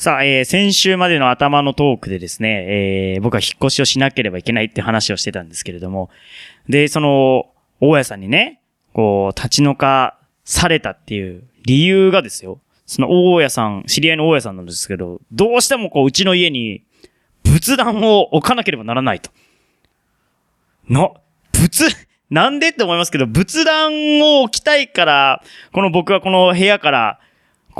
[0.00, 6.08] さあ、えー、先週までの頭のトークでですね、えー、僕は引っ越しをしなければいけないって話をしてたんですけれども、
[6.70, 7.50] で、その、
[7.82, 8.62] 大家さんにね、
[8.94, 16.82] こう、立ち退かされたっていう理由がですよ、その大家さん、知り合いの大家さんなんですけど、どうしてもこう、うちの家に
[17.44, 19.30] 仏壇を置かなければならないと。
[20.88, 21.10] な、
[21.52, 21.94] 仏、
[22.30, 25.42] なんでって思いますけど、仏壇を置きたいから、
[25.74, 27.20] この僕はこの部屋から、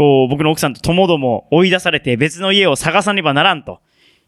[0.01, 3.81] こう、僕の奥さんとともども追い出されて別の家を探さねばならんと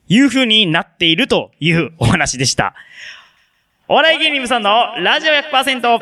[0.06, 2.74] いう風になっているというお話でした。
[3.88, 5.98] お笑い芸人さんのラジオ100%。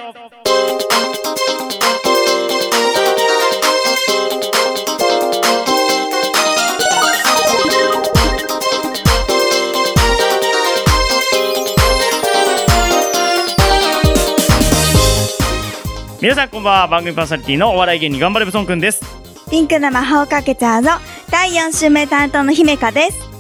[16.20, 16.88] 皆さんこんばんは。
[16.88, 19.29] 番組パーソナリティのお笑い芸人頑張れブソンくんです。
[19.50, 20.90] ピンクの魔法をかけちゃうぞ
[21.30, 23.30] 第4週目担当の姫香です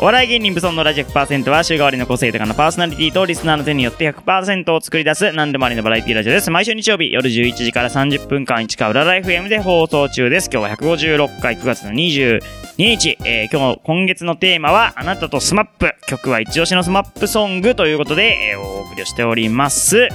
[0.00, 6.52] お笑い芸人ブソンのラジオ100%は週替わりの個性豊かなパーソナリティとリスナーの手によって100%を作り出す何でもありのバラエティラジオです。
[6.52, 10.48] 毎週日曜日夜11時から30分間市川裏ライフ M で放送中です。
[10.52, 12.40] 今日は156回9月の22
[12.78, 13.18] 日。
[13.24, 15.92] えー今日、今月のテーマはあなたとスマップ。
[16.06, 20.08] 曲は一押しのスマップソングということで、えーお送りをしております。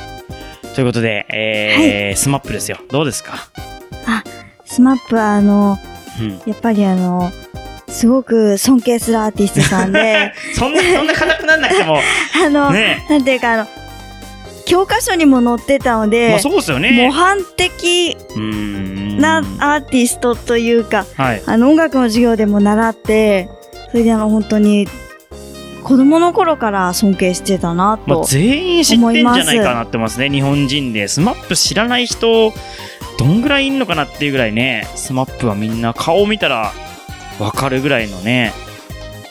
[0.75, 2.77] ということで、えースマップですよ。
[2.89, 3.33] どうですか？
[4.73, 5.77] スマップはあの
[6.19, 6.41] うん。
[6.45, 7.31] やっぱりあの
[7.87, 11.99] すごく尊敬するアーティストさんで そんな、そんな硬くなんなくても、
[12.45, 13.67] あの、ねなんていうかあの
[14.65, 17.09] 教科書にも載ってたので、まあそうですよ模ね。
[17.11, 18.17] 範的。
[19.19, 21.43] なアーティストというか、はい。
[21.45, 23.49] あの音楽の授業でも習って
[23.91, 24.87] それであの本当に
[25.83, 31.07] 子供の頃から尊敬してたなまあ、と、全員知ってんじゃないかなってますね、日本人で。
[31.07, 32.53] スマップ知らない人、
[33.23, 36.73] どんぐらいいんのかなっていうぐらいね、スマップはみんな顔見たら
[37.39, 38.51] わかるぐらいのね、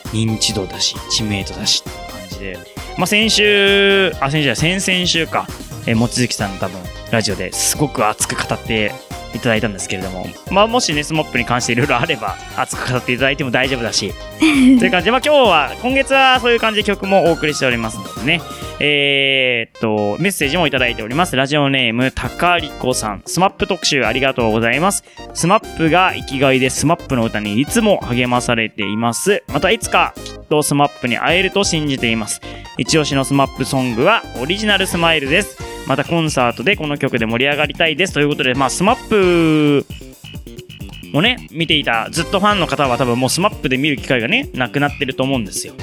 [0.05, 2.57] 認知度だし、知名度だしって感じで。
[2.97, 5.45] まあ、先週、あ、先週じゃない先々週か、
[5.85, 8.91] えー、望月さんの多分、ラジオですごく熱く語って
[9.35, 18.41] いただいたんですけれども、まあ、もしね、スマップに関していろいろあれば、熱く語っていただいても大丈夫だし、 という感じで、まあ、今日は、今月はそういう感じで曲もお送りしておりますのでね、
[18.79, 21.35] えーっと、メッセージもいただいております。
[21.35, 23.21] ラジオネーム、たかりこさん。
[23.25, 25.03] スマップ特集ありがとうございます。
[25.33, 29.43] スマップが生きがいでスマップの歌にいつも励まされています。
[29.47, 32.41] またいつかきっとスマップに会えると信じています。
[32.77, 35.57] 一押しのスマップソングはオリジナルスマイルです。
[35.87, 38.13] またコンサートでこの曲で盛り上がりたいです。
[38.13, 39.85] ということで、まあ、スマップ
[41.13, 45.73] をね、見ていたずっとファンの方は多分もうスマップで見る機会がね、なくなってると思うんですよ。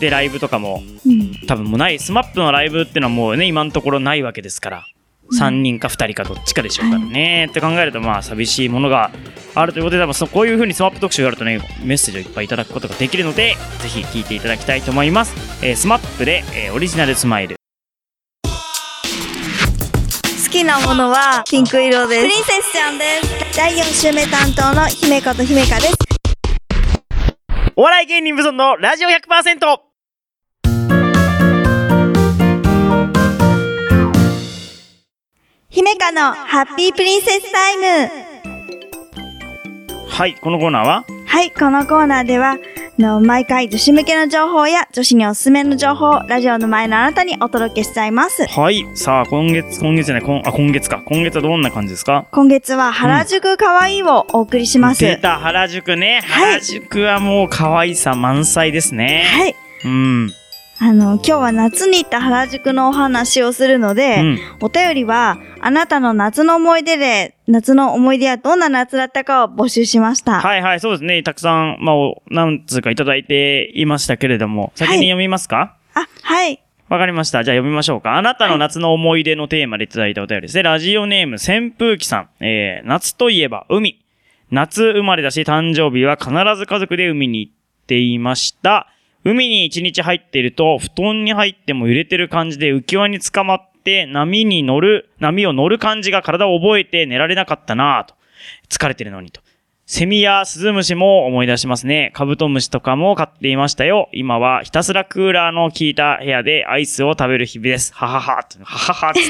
[0.00, 1.46] で、ライブとかもうん。
[1.46, 4.86] 多分もうない、スマップのライブっていうのはもうね、今のところないわけですから。
[5.32, 9.10] 3人か2人かどっちかでしょうからね、って考えるとまあ寂しいものが
[9.54, 15.34] あるということで多分そうこういう風にスマップ特集があるとねメッセージをいっぱいいただくことができるのでぜひ聞いていただきたいと思います、
[15.64, 17.56] えー、スマップで、えーオリジナルスマイル。
[20.44, 22.22] 好きなものはピンク色です。
[22.22, 23.56] プリンセスちゃんです。
[23.56, 26.13] 第4週目担当の姫香と姫香です
[27.76, 29.80] お笑い芸人無存のラジオ 100%!
[35.70, 37.84] 姫香のハッピープリンセスタイム
[40.08, 41.04] はいこのコーナーは？
[41.26, 42.56] はい、このコーナーでは、あ
[42.98, 48.46] の毎回女子向けの情報や女子におすすめの情報をラジオの前のあなたにお届けしちゃいます。
[48.46, 48.86] はい。
[48.94, 51.02] さあ今月今月じゃない今あ今月か。
[51.04, 52.26] 今月はどんな感じですか？
[52.30, 55.00] 今月は原宿かわいいをお送りします。
[55.00, 56.20] 出た原宿ね。
[56.24, 56.52] はい。
[56.52, 59.56] 原宿はもう可愛さ満載ですね、はい。
[59.84, 60.32] うん
[60.80, 70.40] あの、今日は夏に行った原宿のお話をするので、うんお便りは、あなたの夏の思い出で、夏の思い出はどんな夏だったかを募集しました。
[70.40, 71.22] はいはい、そうですね。
[71.22, 75.76] たくさん、まあ、お何通かいただいていましたけれども、先に読みますか？
[75.94, 76.60] あ、はい。
[76.88, 77.44] わ、かりました。
[77.44, 78.16] じゃあ読みましょうか。
[78.16, 80.64] あなたの夏の思い出のテーマでいただいたお便りですね。
[80.64, 82.28] ラジオネーム、扇風機さん。
[82.40, 84.04] えー、夏といえば海。
[84.50, 87.52] 夏生まれだし、誕生日は必ず家族で海に行っ
[87.86, 88.88] ていました。
[89.24, 98.14] 海に一日入っていると、布団に入っても揺れてる感じで浮き輪に捕まって、波に乗る、波を乗る感じが体を覚えて寝られなかったなぁと。
[98.68, 99.40] 疲れてるのにと。
[99.86, 102.10] セミやスズムシも思い出しますね。
[102.14, 104.08] カブトムシとかも飼っていましたよ。
[104.12, 107.94] 今はひたすらクーラーの効いた部屋でアイスを食べる日々です。
[107.94, 109.20] ははは、はははって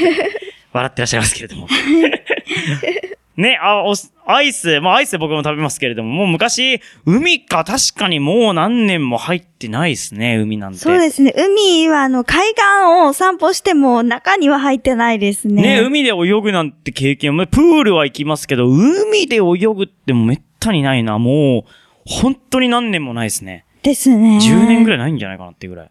[0.72, 1.68] 笑ってらっしゃいますけれども。
[3.36, 3.94] ね、あ、お
[4.26, 10.78] アイス、まあアイス僕も食べますけれども、もう昔、海か確かにもう何年も入ってないですね、海なんて。
[10.78, 11.34] そうですね。
[11.36, 12.62] 海は、あの、海岸
[13.08, 15.62] を散歩しても中には入ってないですね。
[15.62, 19.40] ね、海で泳ぐなんて経験も、プールは行きますけど、海で泳
[19.74, 21.18] ぐってもめったにないな。
[21.18, 21.70] もう、
[22.06, 23.64] 本当に何年もないですね。
[23.82, 24.38] ですね。
[24.38, 24.98] 10年ぐらい。
[24.98, 25.90] いないんじゃないかなっていうぐらい。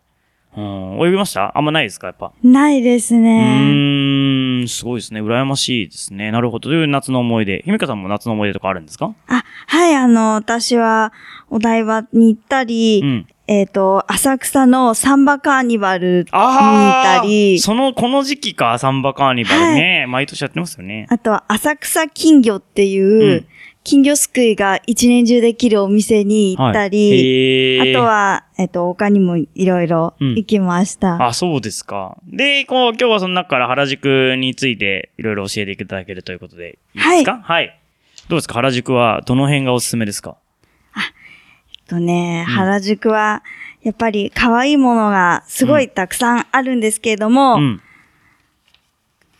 [0.56, 1.00] うん。
[1.08, 1.52] 泳ぎました？
[1.58, 2.32] あんまないですかやっぱ？
[2.44, 3.44] ないですうね。
[3.44, 5.22] ーん、すごいですね。
[5.22, 6.32] 羨ましいですね。
[6.32, 6.70] なるほど。
[6.70, 7.62] という夏の思い出？
[7.64, 9.14] ひめかさんも夏の思い出とかあるんですか？
[9.28, 11.14] あ、はい、あの、私は
[11.50, 13.28] お台場に行ったり、うん。
[13.46, 20.06] えっ、と、浅草のサンバカーニバルに行あったりあ、その、この時期か、サンバカーニバルね。
[20.08, 21.08] 毎年やってますよね。
[21.10, 23.48] あとは浅草金魚っていう、うん
[23.84, 31.22] 金魚すくいが一年中できるお店に行ったり、はい、あと、は、えっ、と、他にもいろいろ行きました。
[31.26, 32.18] あ、そうですか。
[32.26, 37.42] で、こう、今日はその中から原宿についていろいろ教えていただけるということで、いいですか？
[37.44, 37.78] はい。
[38.30, 38.54] どうですか？
[38.54, 40.38] 原宿はどの辺がおすすめですか？
[40.96, 43.44] えっとね、うん原宿は、
[43.82, 47.82] やっぱり可愛いものがすごいたくさんあるんですけれども、うん。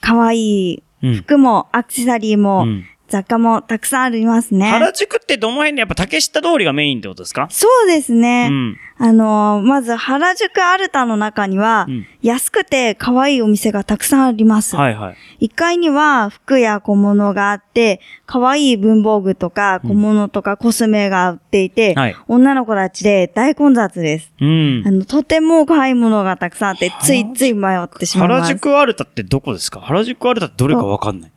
[0.02, 0.38] 可愛
[0.74, 1.16] いうん。
[1.16, 4.72] 服もアクセサリーも、うん雑貨もたくさんありますね。
[4.72, 7.48] 原宿ってどの辺でやっぱ竹下通りがメインってことですか？
[7.52, 8.48] そうですね。
[8.50, 8.78] うん。
[8.98, 14.78] あのーまず原宿アルタの中には、うん安くて可愛いお店がたくさんあります。
[14.78, 15.48] はいはい。
[15.48, 22.16] 1階には服や小物があって、可愛い文房具とか小物とかコスメが売っていて、はい。
[22.30, 24.32] 女の子たちで大混雑です。
[24.40, 24.92] うんあ。
[24.92, 28.42] の、とても可愛いものがたくさんあって、ついつい迷ってしまいます。
[28.44, 29.82] 原宿アルタってどこですか？
[29.82, 31.32] 原宿アルタってどれかわかんない。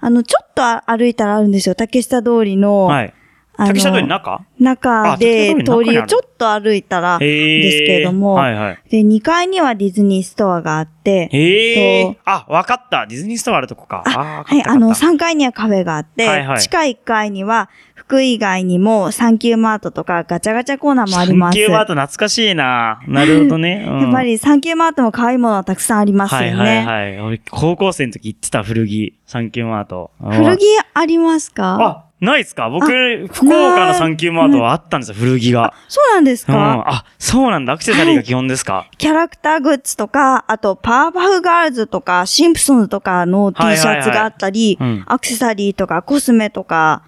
[0.00, 1.74] あの、ちょっと歩いたらあるんですよ。
[1.74, 3.14] 竹下通りの、はい。
[3.56, 4.46] 竹下通りの中？
[4.58, 7.18] 中で通りをちょっと歩いたら。
[7.18, 8.82] ですけれどもはいはい。
[8.88, 12.20] で、2階にはディズニーストアがあって、へえと。
[12.24, 13.06] あ、わかった。
[13.06, 14.02] ディズニーストアあるとこか。
[14.06, 17.68] あはい、あの、3階にはカフェがあって、はいはい地下1階には
[18.06, 21.56] 服以外にもサンキューマートとかガチャガチャコーナーもあります。
[21.56, 23.00] サンキューマート懐かしいな。
[23.06, 23.84] なるほどね。
[23.88, 26.48] うんやっぱりサンキューマートも可愛いものはたくさんありますよね。
[26.54, 27.20] はいはいはい。
[27.20, 30.10] 俺、高校生の時行ってた古着、サンキューマート。
[30.20, 30.62] 古着
[30.94, 31.78] ありますか？
[31.80, 32.68] あ、ないっすか？
[32.70, 32.86] 僕、
[33.32, 35.72] 福岡のサンキューマートはあったんですよ、古着が。
[35.88, 36.54] そうなんですうん。
[36.54, 37.72] か、あ、そうなんだ。
[37.72, 38.86] アクセサリーが基本ですか？
[38.98, 47.02] キャラクターグッズとか、あとパワーパフガールズとか、シンプソンズとかの T はいはいはいシャツがあったり、うんアクセサリーとかコスメとか、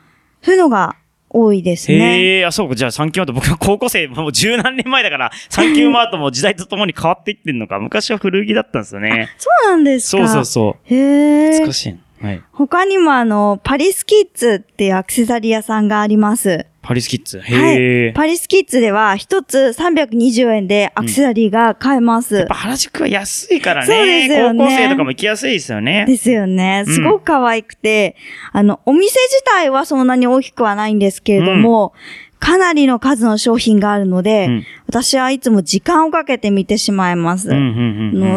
[0.45, 0.97] そういうのが
[1.31, 2.21] 多いですね。
[2.21, 2.75] へえ、あ、そうか。
[2.77, 7.81] じゃあ、サンキューマート、僕は高校生、もう十何年前だから、サンキューマートも時代とともに変わっていってんのか。
[7.81, 9.31] 昔は古着だったんですよね。
[9.39, 10.95] そうなんですそかうそうそう。
[10.95, 11.73] へえ懐か。
[11.73, 12.29] しいな。
[12.29, 12.43] はい。
[12.53, 16.67] 他にもあの、パリスキッズっていうアクセサリー屋さんがあります。
[16.85, 17.41] パリスキッズ。
[17.41, 18.13] はい。
[18.13, 22.35] パリスキッズでは一つ320円でアクセサリーが買えます。
[22.35, 24.29] やっぱ原宿は安いからそうでね。
[24.29, 26.05] すよね高校生とかも行きやすいですよね。
[26.07, 26.85] ですよね。
[26.87, 28.17] うんすごく可愛くて、
[28.53, 31.95] あの、お店自体はそんなに大きくはないんですけれども、
[32.39, 37.49] かなりの数の商品があるので、うん私はいつも時間をかけて見てしまいます。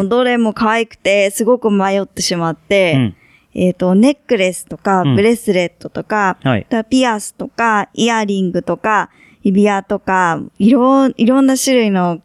[0.08, 3.16] どれも可愛くて、すごく迷ってしまって、うん
[3.60, 6.66] えっ、と、ネックレスとか、うんブレスレットとか、はい。
[6.68, 9.10] あとはピアスとか、イヤリングとか、
[9.42, 12.20] 指輪とか、いろ、いろんな種類の、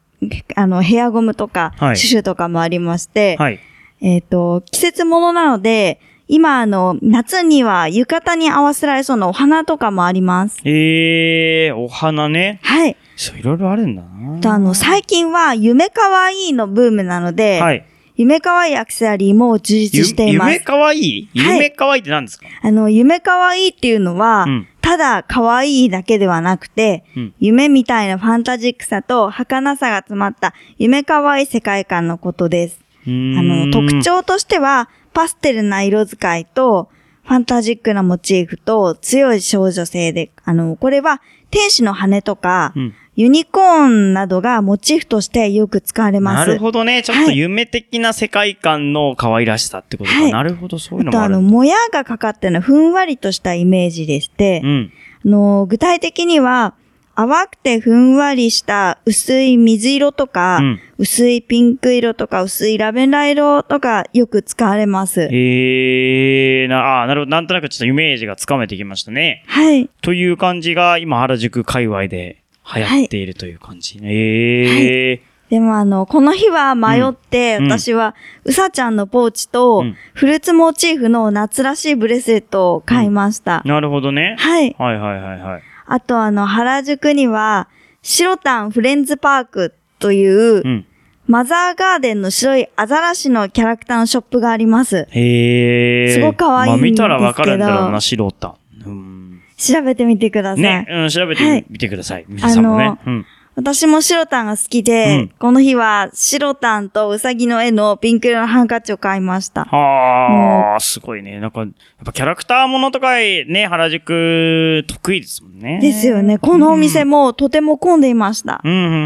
[0.56, 3.60] あの、ヘアゴムとか、はいシュシュとかもありまして、はい。
[4.02, 10.58] えっ、と、季節物なので、今、あの、夏には浴衣に合わせられそうなお花とかもあります。
[10.66, 12.60] えー、お花ね。
[12.62, 12.96] はい。
[13.16, 14.40] そう、いろいろあるんだな。
[14.40, 17.86] とあの、最近は、夢かわいいのブームなので、はい。
[18.16, 20.52] 夢かわいいアクセサリーも充実しています。
[20.54, 21.00] 夢かわい？
[21.00, 21.56] いはい。
[21.56, 22.46] 夢かわいいって何ですか？
[22.62, 24.68] あの、夢かわいいっていうのは、うん。
[24.82, 27.34] ただ可愛いだけではなくて、うん。
[27.40, 32.80] 夢みたいなファンタジックさと儚さが詰まった夢かわいい世界観のことです。
[33.06, 36.90] あの、特徴としては、パステルな色使いと、
[37.24, 46.48] ファンタジックなモチーフと強い少女性で、あの、これは天使の羽とか、うんユニコーンなどがモチーフとしてよく使われます。
[46.48, 47.04] なるほどね。
[47.04, 50.16] ちょっと夢的な世界観の可愛らしさってことか。
[50.16, 51.54] はいなるほど、そういうのあとあの、もあるんだ。
[51.54, 54.92] もやがかかってるのはふんわりとしたイメージでして、うん。
[55.26, 56.74] あの、具体的には、
[57.16, 65.24] 淡くてふんわりした薄い水色とか、うん薄いピンク色とか、薄いラベンダー色とかよく使われます。
[65.24, 67.32] えー、な、あーなるほど。
[67.32, 69.44] なんとなくちょっとイメージがつかめてきましたね。
[69.48, 69.90] はい。
[70.02, 72.43] という感じが、今、原宿界隈で
[72.76, 74.00] 流行っているという感じ。
[74.02, 75.34] えー。
[75.50, 83.62] でもあの、この日は迷って、うん私は、うさちゃんのポーチと、うんフルーツモチーフの夏らしいブレスレットを買いました。
[83.66, 84.36] なるほどね。
[84.40, 84.76] はい。
[84.80, 85.62] はいはいはいはい。
[85.86, 87.68] あとあの、原宿には、
[88.02, 90.86] 白タンフレンズパークという、うん。
[91.26, 95.08] マザーガーデンの白いアザラシのキャラクターのショップがあります。
[95.10, 96.14] へー。
[96.14, 98.58] すごく可愛いんまあ見たらわかるんだろうですけな、素人。
[98.86, 99.13] うん。
[99.58, 100.64] 調べてみてください。
[100.64, 102.26] ね、うん、調べてはいみてください。
[102.28, 102.98] 皆さんもね。
[103.06, 103.26] うん。
[103.56, 109.66] 私も白タンが好きで、うんこの日は白タンとウサギの絵のピンク色のハンカチを買いました。
[109.66, 111.40] はあ、すごいね。
[111.40, 111.70] なんか、やっ
[112.06, 115.80] ぱキャラクターものとかね、原宿得意ですもんね。
[115.82, 116.38] ですよね。
[116.38, 118.62] このお店もとても混んでいました。
[118.64, 118.98] うん、うん、うん、うんう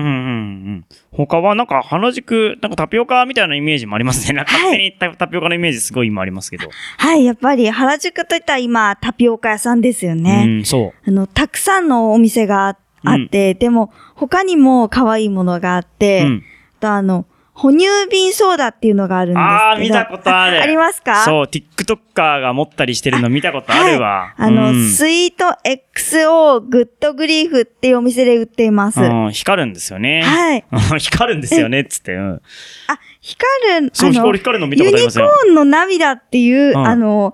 [0.75, 0.85] ん。
[1.11, 4.33] 他はなんか原宿、なんかタピオカみたいなイメージもありますね。
[4.33, 6.69] なんか勝手にタタピオカのイメージすごい今ありますけど。
[6.97, 10.45] はい、やっぱり原宿といったら今タピオカ屋さんですようね。
[10.45, 11.09] ん、そう。
[11.09, 12.77] あの、たくさんのお店があ
[13.11, 16.43] あって、でも他にも可愛いものがあって、うん。
[16.79, 19.49] とあの、哺乳瓶ソーダっていうのがあるんですけど。
[19.49, 20.61] ああ、見たことある。
[20.61, 21.23] ありますか？
[21.25, 24.33] そう、TikToker が持ったりしてるの見たことあるわ。
[24.37, 25.57] はいあの、うんスイート
[25.95, 29.01] XO グッドグリーフっていうお店で売っています。
[29.01, 30.21] うん、光るんですよね。
[30.21, 30.65] はい。
[30.99, 32.13] 光るんですよね、つって。
[32.13, 32.33] うん。
[32.35, 35.25] あ、光る、そう、光るの見たことありますよ。
[35.25, 37.33] ユニコーンの涙っていう、うんあの、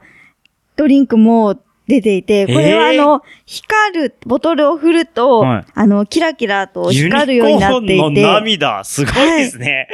[0.77, 5.65] ドリンクも出ていて、これはあえの、光る、ボトルを振ると、はい。
[5.73, 9.89] あの、キラキラと光るようになっていて、涙、すごいですね。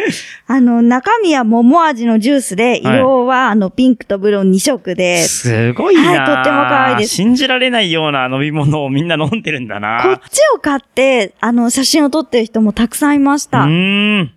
[0.46, 7.16] あの、中身は桃味のジュースで、色はあの、ピンクとブルー2色で、すごいな、はいとっても可愛いです。
[7.16, 10.22] 信じられないような飲み物をみんな飲んでるんだこっな。
[10.30, 13.60] ちを買って、あの、写真を撮ってる人もたくさんいましうた。
[13.60, 14.32] ーん。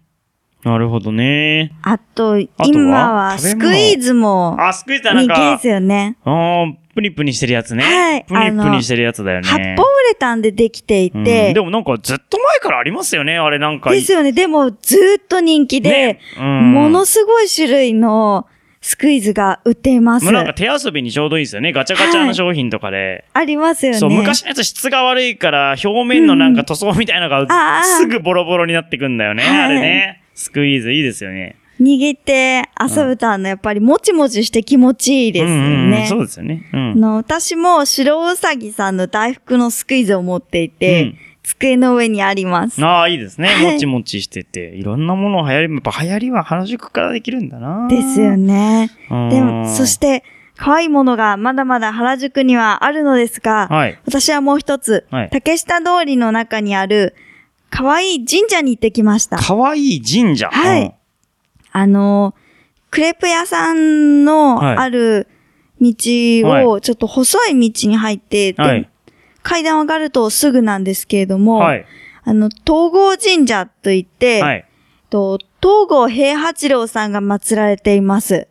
[0.65, 1.73] なるほどね。
[1.83, 2.39] あと、は？
[2.67, 6.17] 今はスクイーズもあ、スクイーズはなんか人気です、よね。
[6.25, 7.83] あープニプニしてるやつね。
[7.83, 9.49] はいプニプニしてるやつだよね。
[9.49, 9.77] 発泡ウ
[10.09, 13.91] レタンでできていうんてで、もなんかずっと前からありますよね、あれなんか。
[13.91, 14.33] ですよね。
[14.33, 18.47] でも、ずーっと人気でね、うんものすごい種類の
[18.83, 20.33] スクイーズが売っていますもう。
[20.35, 21.73] なんか手遊びにちょうどいいですよね。
[21.73, 23.25] ガチャガチャの商品とかで。
[23.33, 23.99] ありますよね。
[23.99, 29.43] そう、昔のやつ質が悪いから、表面のなんか塗装みたいなのあがーすぐボロボロになってくんだよね。
[29.43, 30.22] はいあれね。
[30.35, 31.57] スクイーズいいですよね。
[31.81, 36.07] 握って遊ぶとあの、やっぱりもちもちして気持ちいいですようんうんうんね。
[36.09, 36.69] そうですよね。
[36.73, 37.01] うあん。
[37.01, 42.81] の、私も白うさぎさんの大福のスクイーズを持っていて、うん机の上にあります。
[42.87, 43.49] ああ、いいですね。
[43.49, 44.77] はいもちもちしてて。
[44.77, 47.89] いろんなもの流行り、やっぱ流行りは原宿からできるんだな。
[47.89, 48.91] ですよね。
[49.11, 50.23] うんでも、そして、
[50.57, 53.99] 可愛いものがまだまだ原宿にはあるのですが、はい。
[54.07, 57.17] 私はもう一つ、はい竹下通りの中にある、
[57.73, 59.39] 可愛い神社に行ってきました。
[59.39, 60.49] かわいい神社。
[60.51, 60.95] はい
[61.75, 62.35] あの、
[62.91, 65.27] クレープ屋さんのはいある
[65.81, 65.95] 道
[66.49, 68.89] はを、ちょっと細い道に入って、ではい
[69.43, 71.85] 階段を上がるとすぐなんですけれども、はい。
[72.23, 74.65] あの、東郷神社といって、はい。
[75.11, 78.49] と東郷平八郎さんが祀られています。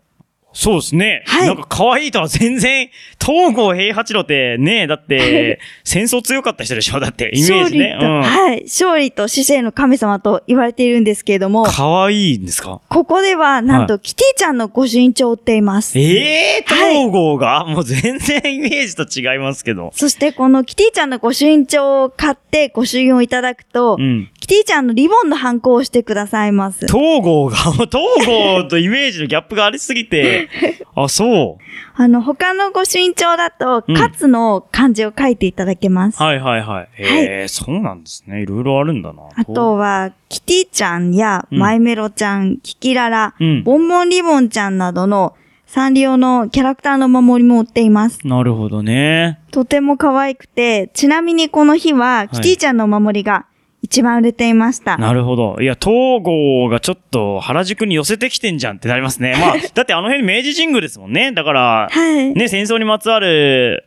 [0.54, 1.24] そうですね。
[1.26, 2.90] はいなんか可愛いとは全然、
[3.20, 7.00] 東郷平八郎ってね、だって、戦争強かった人でしょ？
[7.00, 7.96] だって、イメージね。
[7.96, 8.22] 勝利と、うん。
[8.22, 12.82] はい、勝利と死生の神様と言われているんですけれども、可愛いんですか？
[12.90, 15.98] ここでは、なんと、はキティちゃんの御朱印帳を売っています。
[15.98, 19.92] ええー、はい東郷が、もう全然イメージと違いますけど。
[19.96, 24.30] そして、このキティちゃんの御朱印帳を買って御朱印をいただくと、うん。
[24.52, 26.86] キティちゃんのリボンのハンコをしてくださいます。
[26.86, 27.56] 東郷が、
[27.88, 27.90] 東
[28.28, 30.50] 郷とイメージのギャップがありすぎて、
[30.94, 31.64] あ、そう。
[31.96, 36.22] あの、他の御朱印帳だと、うんカツの漢字を書いていただけます。
[36.22, 36.90] はいはいはい。
[36.96, 38.42] へえ、そうなんですね。
[38.42, 39.24] いろいろあるんだな。
[39.34, 45.34] あとは、キティちゃんやうんマイメロちゃん、キキララ、うんボンボンリボンちゃんなどの
[45.66, 48.28] サンリオのキャラクターの守りも売っています。
[48.28, 49.40] なるほどね。
[49.52, 53.46] とても可愛くて、ちなみにこの日は、キティちゃんのお守りが
[53.92, 54.98] 一番売れていました。
[54.98, 55.58] なるほど。
[55.60, 59.36] いや、東郷がちょっと原宿に寄せてきてんじゃんってなりますね。
[59.38, 61.34] まあ、だってあの辺明治神宮ですもんね。
[61.34, 62.34] だから、はい。
[62.34, 63.84] ね、戦争にまつわる、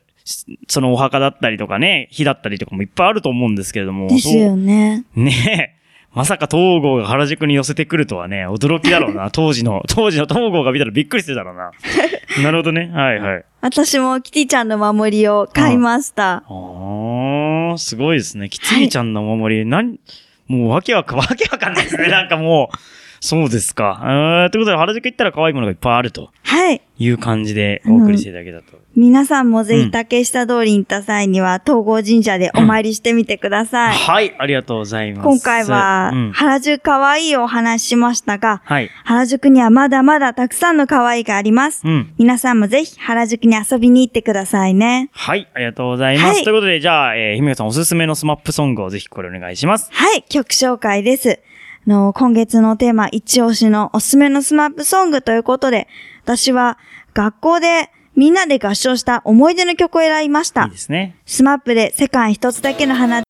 [0.69, 4.09] そのお墓だったりとかね、火だったりとかもいっぱいあると思うんですけれども。
[4.09, 5.05] ですよね。
[5.17, 5.84] ねえ。
[6.14, 9.30] まさか東郷が原宿に寄せてくるとはね、驚きだろうな。
[9.35, 11.73] 当時の、当時の東郷が見たらびっくりするだろうな。
[12.42, 12.90] なるほどね。
[12.94, 13.44] はいはい。
[13.61, 16.44] 私もキティちゃんの守りを買いました。
[16.47, 18.49] あー、すごいですね。
[18.49, 19.99] キティちゃんのお守り、何、
[20.47, 22.09] もうわけわか、わけわかんないですね。
[22.09, 22.76] なんかもう、
[23.25, 24.02] そうですか。
[24.02, 26.83] えー、ということで原宿行ったら可愛いものがいっぱいあるとはい。
[26.99, 28.78] いう感じでお送りしていただけたと。
[28.95, 33.97] 皆さんもぜうんひ竹下通りに行った際には、東郷神社でお参りしてみてください。
[33.97, 35.25] はい、ありがとうございます。
[35.25, 38.90] 今回はうん、原宿可愛いをお話ししましたが、はい。
[39.04, 41.81] 原宿にはまだまだたくさんの可愛いがあります。
[41.83, 42.12] うん。
[42.19, 45.09] 皆さんもぜひ原宿に遊びに行ってくださいね。
[45.12, 46.26] はい、ありがとうございます。
[46.26, 49.88] はいということで、じゃあ、えー、ひめかさんおすすめのスマップソングをぜひこれお願いします。
[49.90, 51.40] はい、曲紹介です。
[51.87, 55.87] あの、今月のテーマ、一押しのおすすめのスマップソングということで、
[56.23, 56.79] 私は
[57.12, 60.76] 学校でみんなで合唱した思い出の曲を選びましたいいで。
[60.79, 61.17] すね。
[61.26, 63.21] スマップで世界一つだけの花。
[63.21, 63.25] 好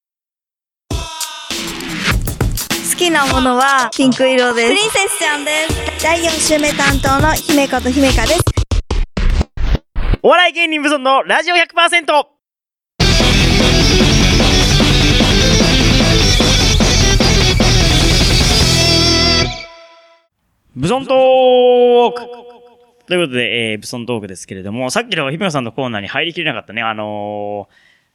[2.97, 4.69] きなものはピンク色です。
[4.69, 5.51] プリンセスちゃんで
[5.99, 6.05] す。
[6.05, 8.41] 第4週目担当の姫子と姫香です。
[10.23, 12.34] お笑い芸人無尊のラジオ 100%!
[20.77, 22.23] ブソントーク
[23.07, 26.83] ということで、えー、ブソントークですけれども、さっきのひむかさんのコーナーに入りきれなかったね。
[26.83, 27.75] あのー、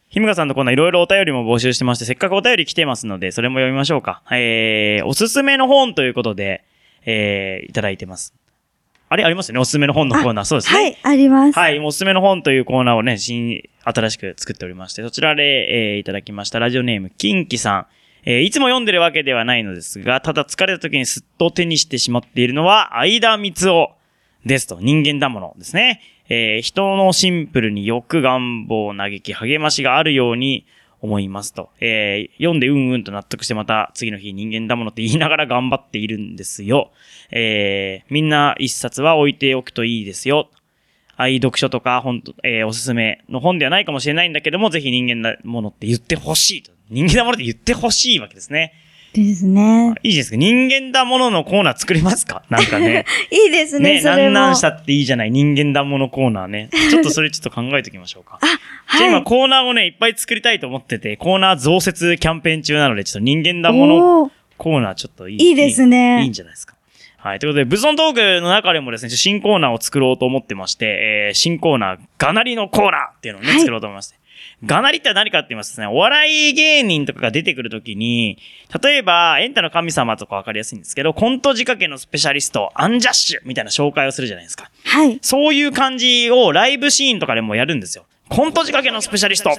[0.09, 4.23] ひむかさんのコーナーいろいろお便りも募集してまして、せっかくお便り来てますので、それも読みましょうか。
[4.31, 6.65] えー、おすすめの本ということで、
[7.05, 8.33] えー、いただいてます。
[9.07, 9.23] あれ？
[9.23, 9.61] ありますよね？
[9.61, 10.45] おすすめの本のコーナー。
[10.45, 10.79] そうですね。
[10.79, 11.57] はい、あります。
[11.57, 16.59] はい、おすすめの本というコーナーをね、新、新しく作っておりまして、そちらで、えーいただきました。
[16.59, 17.87] ラジオネーム、キンキさん。
[18.25, 23.91] えーいつも読んでるわけではないのですが、ただ疲れた時にすっと手にしてしまっているのは、相田光夫
[24.45, 24.79] ですと。
[24.81, 26.01] 人間だものですね。
[26.29, 30.65] えー人のシンプルに欲、願望、嘆き、励ましがあるように
[31.01, 31.69] 思いますと。
[31.79, 36.91] えー読んでうんうんと納得してまた次の日人間だものって言いながら頑張っているんですよ。
[37.31, 40.49] えーみんな一冊は置いておくといいですよ。
[41.21, 46.71] 愛読書とか本と、えーおすすめの本ではないかもしれないんだけども、ぜひ人間だものって言ってほしいと。
[46.89, 48.71] 人間だものって言ってほしいわけですね。
[49.11, 49.95] ですね。
[50.03, 52.43] いいですか人間だもののコーナー作りますか？
[52.49, 53.03] なんかね。
[53.31, 54.01] いいですね、ね。
[54.01, 56.69] なんなんしたっていいじゃない人間だものコーナーね。
[56.89, 58.39] ちょっとそれちょっと考えておきましょうか。
[58.41, 65.49] じゃあはい今コーナーをね、いっぱい作りたいと思ってて、コーナー増設キャンペーン中なので、ちょっと人間だものコーナーちょっといい。
[65.49, 66.75] いいですねいいいいんじゃないですか。
[67.21, 67.39] はい。
[67.39, 74.19] ということで、ブソントークの中でもですね、新コーナーを作ろうと思ってまして、えー、新コーナー、ガナリのコーナーっていうのをね、はい作ろうと思いまして。
[74.65, 78.37] ガナリって何かって言いますとね、お笑い芸人とかが出てくるときに、
[78.81, 84.69] 例えば、エンタの神様とかわかりやすいんですけど、コント仕掛けのスペシャリスト、アンジャッシュみたいな紹介をするじゃないですか。
[84.85, 85.19] はい。
[85.21, 88.05] そういう感じをライブシーンとかでもやるんですよ。
[88.29, 89.49] コント仕掛けのスペシャリスト、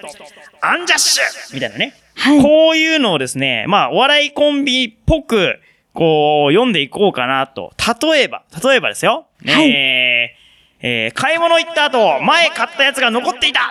[0.61, 1.95] アンジャッシュみたいなね。
[2.15, 2.43] はい。
[2.43, 5.59] こういうのをですね、まあ、お笑いコンビっぽく、
[5.93, 7.73] こう、読んでいこうかなと。
[8.03, 9.27] 例えば、例えばですよ。
[9.47, 13.71] はいえー、えー買い物行った後、前買ったやつが残っていた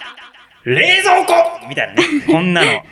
[0.66, 1.34] 冷蔵庫
[1.68, 2.04] みたいなね。
[2.28, 2.84] こんなの。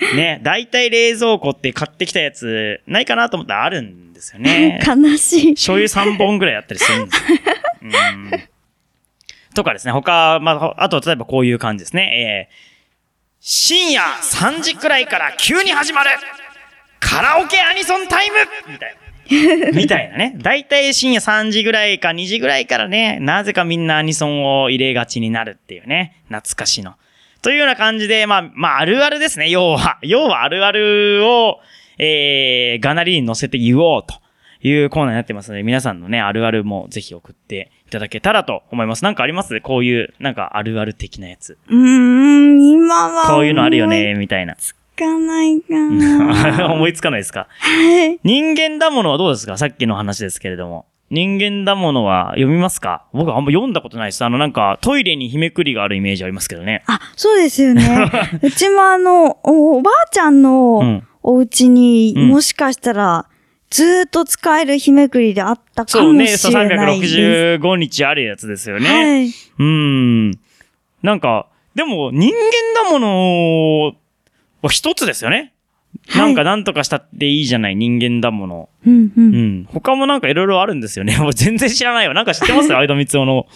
[0.16, 4.80] ね、大体冷蔵庫って買ってきたやつ、ないかなと思ったらあるんですよね。
[4.86, 5.54] 悲しい。
[5.54, 7.38] 醤油3本ぐらいあったりするんですよ。
[7.82, 8.30] うん。
[9.54, 12.48] とかですね、他、まあ、あと、例えばこういう感じですね。
[12.50, 12.56] えー、
[13.40, 16.10] 深夜3時くらいから急に始まる
[17.00, 18.36] カラオケアニソンタイム
[18.72, 19.00] みたいな。
[19.72, 20.34] みたいなね。
[20.38, 26.22] だいたい深夜3時ぐらいか2時ぐらいからね、なぜかみんなアニソンを入れがちになるっていうね。
[26.28, 26.94] 懐かしの。
[27.42, 29.98] というような感じで、まあ、まあ、あるあるですね、要は。
[30.02, 31.60] 要はあるあるを、
[31.98, 34.14] えー、がなりに乗せて言おうと
[34.66, 39.04] いうコーナーになってますので、皆さんのね、あるあるもぜひ送っていただけたらと思います。
[39.04, 39.60] なんかあります？
[39.60, 41.56] こういう、なんかあるある的なやつ。
[41.68, 43.28] うーん、今は。
[43.34, 43.86] こういうのあるよ。
[43.86, 44.56] ね、みたいな。
[44.56, 46.72] つかないかな。
[46.74, 47.48] 思いつかないですか？
[47.58, 48.18] はい。
[48.22, 49.56] 人間だものはどうですか？
[49.56, 50.86] さっきの話ですけれども。
[51.12, 53.06] 人間だものは読みますか？
[53.12, 54.24] 僕はあんま読んだことないです。
[54.24, 56.84] あのなんかトイレに日めくりがあるイメージありますけどね。
[56.86, 57.82] あ、そうですよね。
[58.42, 63.26] うちもあの、おおばあちゃんうのんお家に、うんもしかしたら、
[63.70, 67.16] ずーっと使える日めくりであったかそうね、もしそうれないです。
[67.16, 68.88] 365日あるやつですよね。
[68.88, 69.26] はい。
[69.26, 70.30] うーん。
[71.02, 73.92] なんか、でも人間だものは
[74.68, 75.36] 一つですよね。
[75.36, 75.52] はい
[76.18, 78.68] なんかなんとかしたっていいじゃない人間だもの。
[78.86, 79.12] うんう。
[79.16, 79.64] うんん。
[79.64, 81.16] 他もなんかいろいろあるんですよね。
[81.20, 82.14] もう全然知らないわ。
[82.14, 83.46] なんか知ってます相田光夫の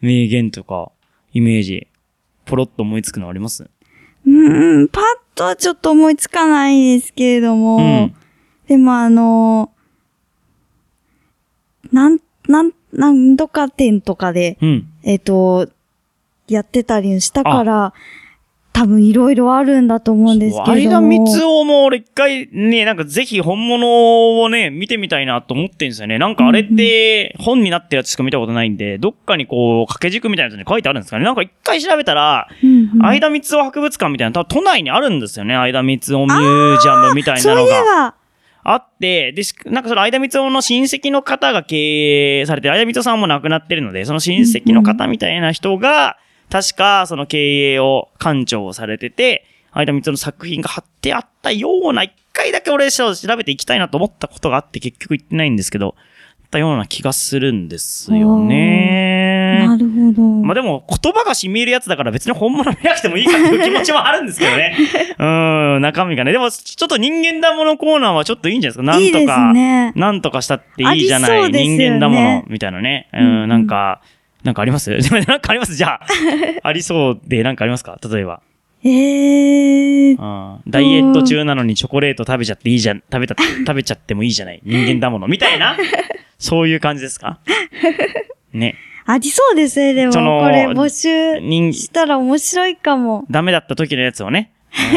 [0.00, 0.90] 名言とか、
[1.32, 1.86] イメージ。
[2.44, 3.68] ポロッと思いつくのあります？
[4.26, 5.04] うん、パッ
[5.36, 8.14] とはちょっと思いつかないですけれども、うん
[8.66, 9.70] でもあの、
[11.92, 14.88] なん、なん、なんとか店とかで、うん。
[15.04, 15.68] えっ、と、
[16.48, 17.94] やってたりしたから、
[18.76, 21.24] 多分いろいろあるんだと思うんですけれ相田ども。
[21.24, 26.18] 光夫も俺一回ね、なんかぜひ本物をね、見てみたいなと思ってんですよね。
[26.18, 31.24] なんかあれって本になってるやつしか見たことないんで、どっかにこう、掛け軸みたいなやつに書いてあるんですかね。
[31.24, 35.54] なんか一回調べたら、うんうん相田光夫博物館みたいな、多分都内にあるんですよね。
[35.54, 37.82] 相田光夫ミュージアムみたいなのが。
[37.82, 38.14] ば、
[38.64, 46.18] あって、で、しなんかその相田光夫の親戚の方が経営されて、相田光夫さんも亡くなってるので、その親戚の方みたいな人が、
[46.50, 59.66] 確かその経営を、館長をされてて、相田光夫の作品が貼ってあったような、一回だけ俺調べていきたいなと思ったことがあって、結局行ってないんですけど、あったような気がするんですよね。
[59.66, 60.22] なるほど。
[60.22, 64.76] まあでも、言葉が染み入るやつだから別に本物見なくてもいいかっていう気持ちもあるんですけどね。
[65.18, 65.24] う
[65.78, 66.32] ん、中身がね。
[66.32, 69.32] でも、ちょっと人間だものコーナーはちょっといいんじゃないですか。
[69.32, 69.92] なんとか、ね。
[69.94, 71.50] なんとかしたっていいじゃない。
[71.50, 73.08] ね人間だもの、みたいなね。
[73.12, 74.00] ううんうんん、なんか、
[74.46, 74.90] なんかあります？
[75.28, 75.74] なんかあります？
[75.74, 76.06] じゃあ。
[76.62, 77.98] ありそうで、なんかありますか？
[78.10, 78.40] 例えば。
[78.84, 83.34] えー、うんダイエット中なのにチョコレート食べちゃっていいじゃん、食べた、
[83.66, 84.60] 食べちゃってもいいじゃない？
[84.64, 85.26] 人間だもの。
[85.26, 85.76] みたいな？
[86.38, 87.40] そういう感じですか？
[88.52, 88.76] ね。
[89.08, 90.12] ありそうですね、でも。
[90.12, 93.24] これ募集人、したら面白いかも。
[93.30, 94.52] ダメだった時のやつをね、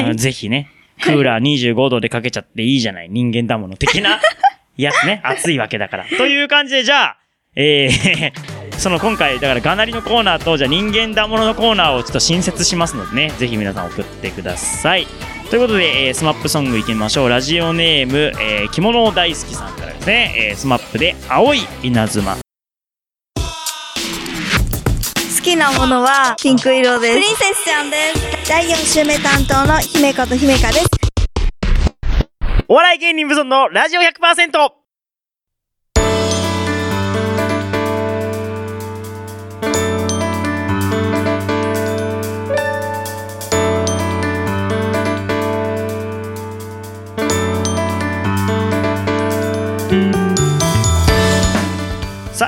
[0.07, 0.67] うんぜひね、
[1.01, 4.19] クーラー25度でかけちゃっていいじゃない、人間だもの的な
[4.77, 5.21] やつね。
[5.23, 6.05] 熱いわけだから。
[6.17, 7.17] という感じで、じゃあ、
[7.55, 8.31] えー、
[8.79, 15.05] その今回、だからガナリのコーナーと、じゃあ人間だもののコーナーをちょっと新設しますのでね、ぜひ皆さん送ってください。
[15.49, 17.29] ということで、えー、 SMAPソングいきましょう。
[17.29, 22.35] ラジオネーム、えー、着物大好きさんからですね、えー、 SMAPで青い稲妻。
[22.35, 22.41] 好
[25.43, 27.13] きなものはピンク色です。
[27.15, 28.49] プリンセスちゃんです。
[28.49, 30.87] 第4週目担当の姫子と姫香です。
[32.67, 34.78] お笑い芸人無尊のラジオ 100%!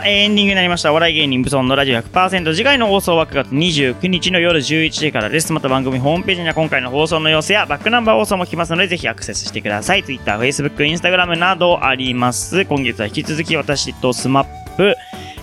[0.06, 0.92] エンディングになりました。
[0.92, 2.56] お笑い芸人、ブソンのラジオ100%。
[2.56, 5.54] 次回の放送は9月29日の夜11時からです。
[5.54, 10.04] また番組ホームページには今回の放送の様子やバックナンバー放送も聴けますので、ぜひアクセスしてください。
[10.04, 12.66] Twitter、Facebook、Instagram などあります。
[12.66, 14.96] 今月は引き続き私と SMAP、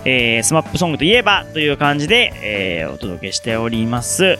[0.05, 4.39] えー、 SMAPソングといえばという感じで、えーお届けしております。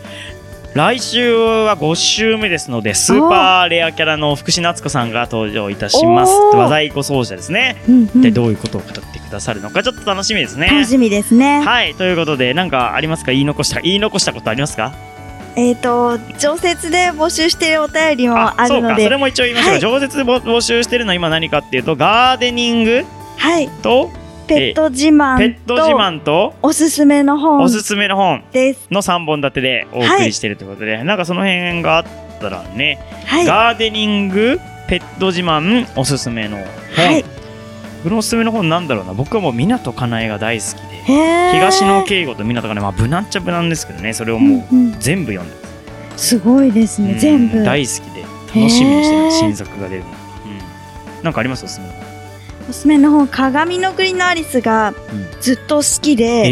[0.74, 6.32] 来週は5週目ですので、スーパーレアキャラの福士夏子さんが登場いたします。
[6.32, 7.82] 和太鼓奏者ですね。
[7.88, 10.68] うんうんで、どういうことを語ってくださるのか、ちょっと楽しみですね。
[10.68, 11.60] 楽しみですね。
[11.64, 13.32] はい、ということで、なんかありますか？
[13.32, 14.92] 言い残した、言い残したことありますか？
[15.56, 19.72] えっ、と、常設で募集しているお便りもあるので、それも一応言いましょう。
[19.72, 23.04] はい常設募募集してるのは今何かっていうと、ガーデニング
[23.36, 24.12] はい、と、
[24.56, 28.86] ペット自慢と、ペット自慢と、おすすめの本おすすめの本です。
[28.90, 32.04] の3本立てでお送りしてるということで、なんかその辺があっ
[32.40, 33.46] たらね、はい。
[33.46, 34.58] ガーデニング、
[34.88, 36.66] ペット自慢、おすすめの本。
[37.06, 37.24] はい。
[38.02, 39.12] 僕のおすすめの本なんだろうな。
[39.14, 45.00] 僕はもう港かなえが大好きで、東野圭吾と港かなえ、まあ無難っちゃ無難ですけどね、それをもううんうん。
[45.00, 45.56] 全部読んで。
[45.56, 47.62] ますすごいですね、うん全部。
[47.62, 49.30] 大好きで楽しみにしてる。
[49.32, 51.64] 新作が出るの、うん、なんかあります？
[51.64, 51.86] おすすめ。
[51.86, 51.92] の
[52.70, 54.94] おすすめの本、鏡の国のアリスが
[55.40, 56.48] ずっと好きで、え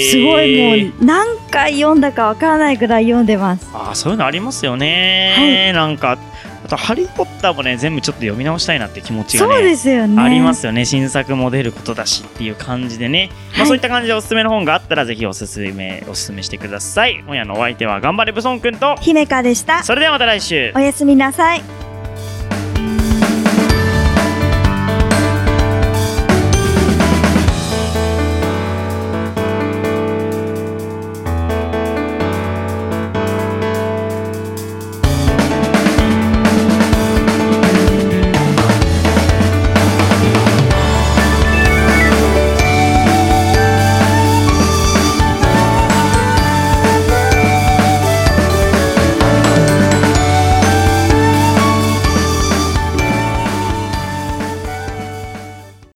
[0.00, 3.66] ー、すごいもう何回読んだかわからないぐらい読んでます。
[3.72, 6.18] あーそういうのありますよね、なんか
[6.66, 10.22] あと「ハリー・ポッター」もね全部ちょっと読み直したいなって気持ちがそうねですよね。
[10.22, 10.84] ありますよね。
[10.84, 13.66] 新作も出ることだしっていう感じでね、まあ、はい。
[13.68, 17.24] そういった感じでおすすめの本があったらぜひおすすめおすすめしてください。
[17.26, 19.82] 今夜のお相手は頑張れブソンくんと姫香でした。
[19.82, 20.72] それではまた来週。
[20.74, 21.62] おやすみなさい。